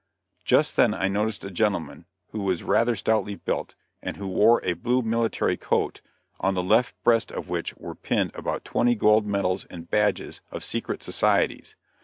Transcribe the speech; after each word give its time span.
Just 0.43 0.77
then 0.77 0.95
I 0.95 1.07
noticed 1.07 1.45
a 1.45 1.51
gentleman, 1.51 2.05
who 2.31 2.39
was 2.41 2.63
rather 2.63 2.95
stoutly 2.95 3.35
built, 3.35 3.75
and 4.01 4.17
who 4.17 4.25
wore 4.27 4.59
a 4.63 4.73
blue 4.73 5.03
military 5.03 5.57
coat, 5.57 6.01
on 6.39 6.55
the 6.55 6.63
left 6.63 6.95
breast 7.03 7.31
of 7.31 7.49
which 7.49 7.77
were 7.77 7.93
pinned 7.93 8.31
about 8.33 8.65
twenty 8.65 8.95
gold 8.95 9.27
medals 9.27 9.65
and 9.65 9.91
badges 9.91 10.41
of 10.49 10.63
secret 10.63 11.03
societies. 11.03 11.75